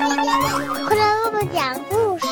[0.00, 2.26] 快乐爸爸讲故事。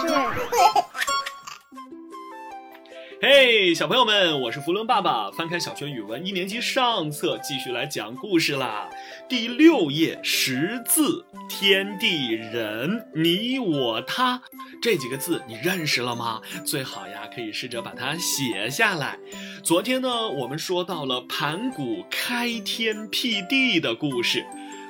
[3.20, 5.30] 嘿，小朋友们，我是福伦爸爸。
[5.32, 8.88] 翻开小学语文一年级上册，继续来讲故事啦。
[9.28, 14.40] 第六页，识字，天地人，你我他，
[14.80, 16.40] 这几个字你认识了吗？
[16.64, 19.18] 最好呀，可以试着把它写下来。
[19.62, 24.46] 昨天呢，我们说到了盘古开天辟地的故事。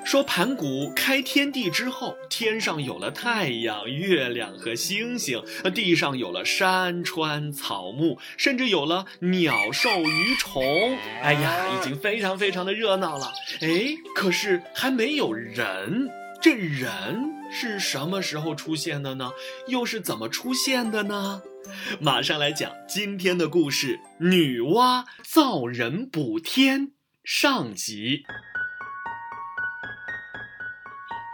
[0.09, 5.45] 说盘古开天地之后，天上有了太阳、月亮和星星，
[5.75, 10.97] 地上有了山川草木，甚至有了鸟兽鱼虫。
[11.21, 13.31] 哎呀，已经非常非常的热闹了。
[13.61, 16.09] 哎，可是还没有人。
[16.41, 19.31] 这人是什么时候出现的呢？
[19.67, 21.43] 又是怎么出现的呢？
[22.01, 28.23] 马上来讲今天的故事：女娲造人补天上集。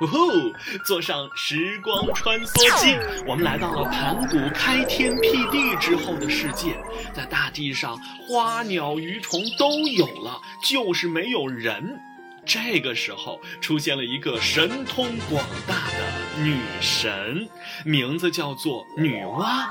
[0.06, 0.52] 呼呼，
[0.84, 6.76] 坐上时光穿梭机，我们来到了盘古开天辟地之后的世界。
[7.12, 7.98] 在大地上，
[8.28, 12.00] 花鸟鱼虫都有了，就是没有人。
[12.46, 17.48] 这个时候，出现了一个神通广大的女神，
[17.84, 19.66] 名字叫做女娲。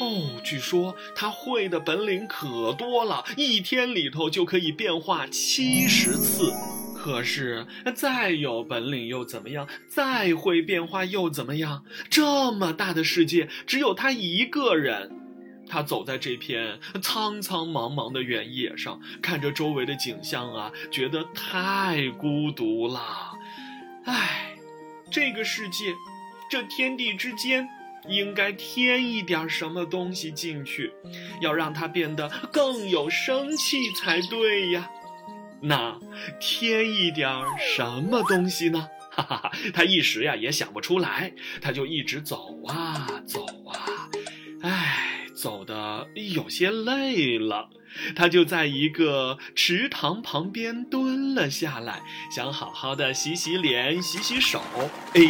[0.00, 6.52] 哦，据说她会的本领可多了，一天里头就可以变化七十次。
[7.02, 9.66] 可是，再有本领又怎么样？
[9.88, 11.84] 再会变化又怎么样？
[12.08, 15.10] 这么大的世界，只有他一个人。
[15.68, 23.32] 他走在这片苍苍茫茫的原野上，看着周围的景象啊，觉得太孤独了。
[24.04, 24.54] 唉，
[25.10, 25.92] 这个世界，
[26.48, 27.68] 这天地之间，
[28.08, 30.92] 应该添一点什么东西进去，
[31.40, 34.88] 要让它变得更有生气才对呀。
[35.62, 35.96] 那
[36.40, 38.88] 添一点什么东西呢？
[39.10, 44.08] 哈哈哈，他一时呀也想不出来，他就一直走啊走啊，
[44.62, 47.68] 唉，走的有些累了，
[48.16, 52.00] 他就在一个池塘旁边蹲了下来，
[52.34, 54.62] 想好好的洗洗脸、洗洗手。
[55.14, 55.20] 哎，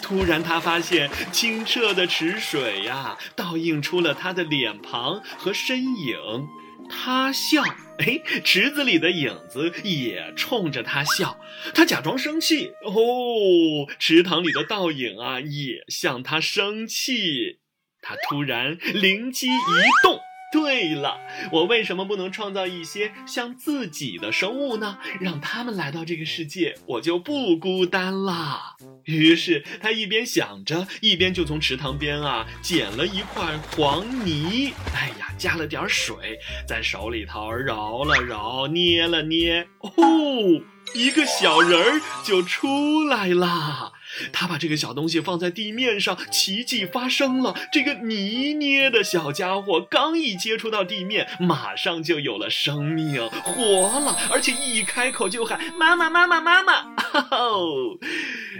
[0.00, 6.46] 突然他发现清澈的池水呀，倒映出了他的脸庞和身影。
[7.04, 7.64] 他笑，
[7.98, 11.36] 哎，池子里的影子也冲着他笑。
[11.74, 17.58] 他假装生气，哦，池塘里的倒影啊，也向他生气。
[18.00, 20.20] 他突然灵机一动。
[20.52, 21.18] 对了，
[21.50, 24.98] 我为什么不能创造一些像自己的生物呢？
[25.18, 28.76] 让他们来到这个世界，我就不孤单了。
[29.04, 36.38] 于是他一边想着，一边就从池塘边啊捡了一块黄泥，哎呀，加了点水，
[36.68, 39.92] 在手里头揉了揉，捏了捏，哦。
[40.94, 43.92] 一个小人儿就出来了，
[44.32, 47.54] 他把这个小东西放在地面上，奇迹发生了。
[47.72, 56.94] 这个泥捏的小家伙刚一接触到地面，马上就有了生命，活了，而且一开口就喊“妈妈，妈妈，妈妈”。
[57.30, 57.98] 哦，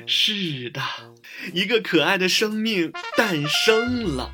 [0.06, 0.80] 是的，
[1.52, 4.30] 一个可爱的生命诞生了。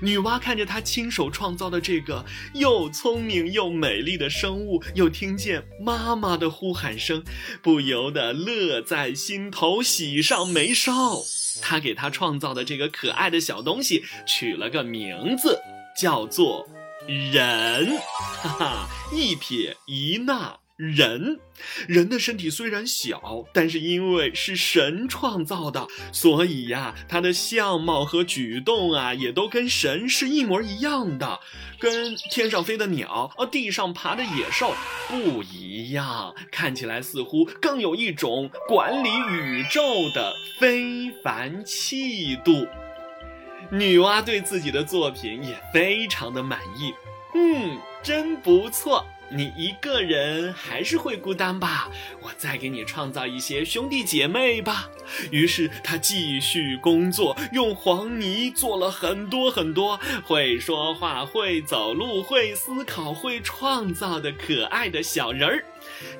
[0.00, 2.24] 女娲看着她亲手创造的这个
[2.54, 7.24] 又聪明又美丽的生物，又听见妈妈的呼喊声，
[7.62, 11.22] 不由得乐在心头，喜上眉梢。
[11.60, 15.60] 她给她创造的这个可爱的小东西取了个名字，
[15.98, 16.68] 叫做
[17.06, 17.98] 人。
[18.42, 20.60] 哈哈，一撇一捺。
[20.80, 21.38] 人，
[21.86, 31.38] 人的身体虽然小，但是因为是神创造的，所以呀，他的相貌和举动啊，也都跟神是一模一样的，
[31.78, 34.74] 跟天上飞的鸟、啊地上爬的野兽
[35.06, 42.66] 不一样，看起来似乎更有一种管理宇宙的非凡气度。
[43.70, 46.94] 女娲对自己的作品也非常的满意，
[47.34, 49.04] 嗯，真不错。
[49.32, 51.88] 你一个人还是会孤单吧？
[52.20, 54.90] 我再给你创造一些兄弟姐妹吧。
[55.30, 65.64] 于是他继续工作，用黄泥做了很多很多会说话、会走路、会思考、会创造的可爱的小人儿。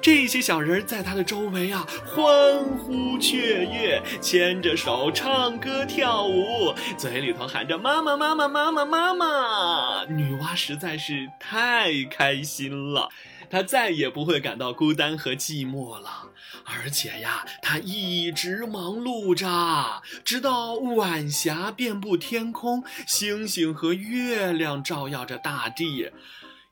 [0.00, 10.04] 这些小人在他的周围啊欢呼雀跃，牵着手唱歌跳舞，嘴里头喊着妈妈妈妈妈妈妈妈。
[10.06, 13.08] 女娲实在是太开心了，
[13.50, 16.30] 她再也不会感到孤单和寂寞了，
[16.64, 26.10] 而且呀，她一直忙碌着，直到晚霞遍布天空，星星和月亮照耀着大地。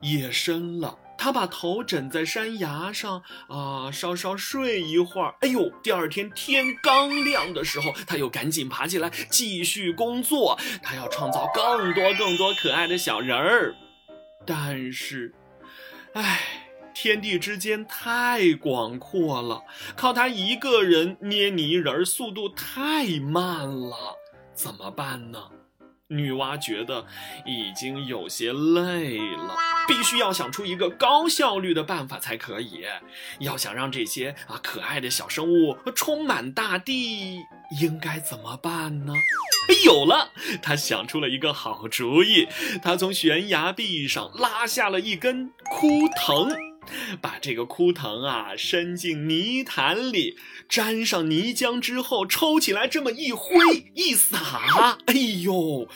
[0.01, 0.97] 夜深了。
[1.19, 5.35] 他把头枕在山崖上啊，稍稍睡一会儿。
[5.41, 10.56] 哎呦，第二天天刚亮的时候，他又赶紧爬起来继续工作。
[10.82, 13.75] 他要创造更多更多可爱的小人儿。
[14.47, 15.35] 但是，
[16.15, 16.41] 唉，
[16.94, 19.62] 天地之间太广阔了，
[19.97, 24.17] 靠他一个人捏泥人速度太慢了，
[24.55, 25.38] 怎么办呢？
[26.11, 27.05] 女娲觉得
[27.45, 29.55] 已经有些累了，
[29.87, 32.87] 必须要想出一个高效率的办法才可以。
[33.41, 37.41] 要想让这些啊可爱的小生物充满大地，
[37.79, 39.13] 应该怎么办呢？
[39.85, 40.31] 有了，
[40.63, 42.49] 她想出了一个好主意。
[42.83, 46.57] 她从悬崖壁上拉下了一根枯藤。
[47.21, 55.88] 把这个枯藤啊伸进泥潭里，沾上泥浆之后，抽起来这么一挥一撒，哎呦，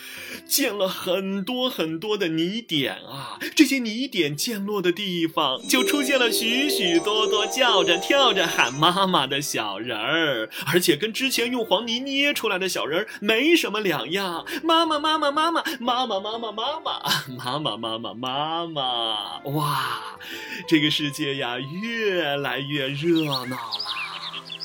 [0.46, 3.38] 溅了很多很多的泥点啊！
[3.54, 14.46] 这些泥点溅落的地方，就出现了许许多多叫着跳着喊妈妈的小人儿，而且跟之前用黄泥捏出来的小人儿没什么两样。
[14.62, 20.18] 妈妈妈妈妈妈妈妈妈妈妈妈妈妈妈妈妈妈，哇，
[20.66, 24.01] 这个世界呀，越来越热闹了。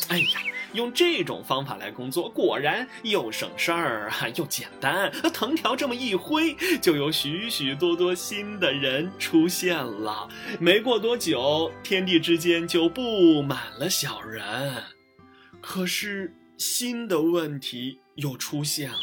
[0.09, 0.39] 哎呀，
[0.74, 5.12] 用这种方法来工作，果然又省事儿又简单。
[5.33, 10.30] 藤条这么一挥，就有许许多多新的人出现了。
[10.59, 14.83] 没过多久，天地之间就布满了小人。
[15.59, 18.98] 可是新的问题又出现了：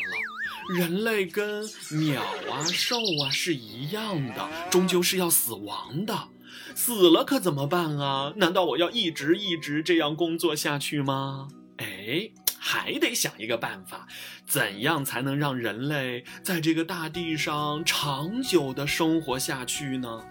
[0.75, 1.63] 人类跟
[2.07, 6.29] 鸟啊、兽啊是一样的，终究是要死亡的。
[6.75, 8.33] 死了可怎么办啊？
[8.37, 11.49] 难道我要一直一直这样工作下去吗？
[11.79, 14.07] 哎，还得想一个办法，
[14.47, 20.25] 怎样才能让人类在这个大地上长久的生活下去呢？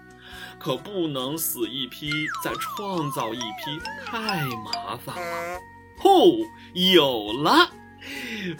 [0.58, 2.10] 可不能死一批
[2.42, 5.58] 再创造一批，太麻烦了。
[5.98, 6.44] 呼，
[6.74, 7.70] 有了！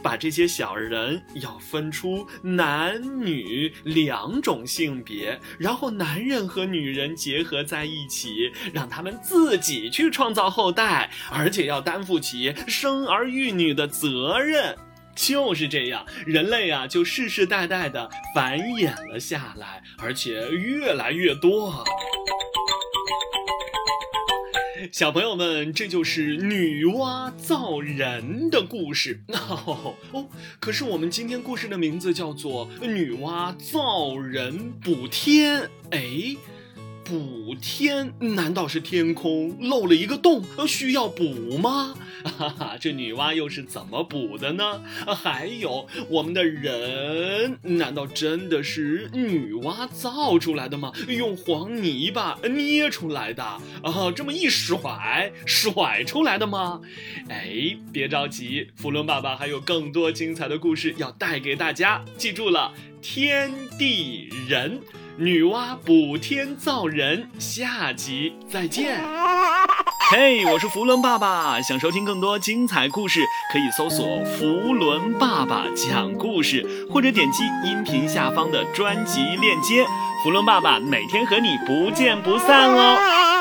[0.02, 14.76] 把这些小人要分出男女两种性别，然后男人和女人结合在一起，让他们自己去创造后代，而且要担负起生儿育女的责任。
[15.16, 21.84] 就是这样，人类啊就世世代代的繁衍了下来，而且越来越多。
[24.92, 29.94] 小朋友们，这就是女娲造人的故事 哦。
[30.60, 36.36] 可是我们今天故事的名字叫做《女娲造人补天》哎。
[37.04, 38.12] 补天？
[38.18, 41.94] 难道是天空漏了一个洞，需要补吗？
[42.24, 44.82] 哈 哈，这女娲又是怎么补的呢？
[45.06, 50.90] 还有我们的人，难道真的是女娲造出来的吗？
[51.06, 54.10] 用黄泥巴捏出来的啊？
[54.16, 56.80] 这么一甩，甩出来的吗？
[57.28, 62.02] 哎，别着急，福伦爸爸还有更多精彩的故事要带给大家。
[62.16, 62.72] 记住了，
[63.02, 64.80] 天地人。
[65.16, 69.00] 女娲补天造人，下集再见。
[70.10, 73.20] 嘿，我是福伦爸爸，想收听更多精彩故事，
[73.52, 74.04] 可以搜索
[74.36, 79.86] “福伦爸爸讲故事”，或者点击音频下方的专辑链接。
[80.24, 83.33] 福伦爸爸每天和你不见不散哦。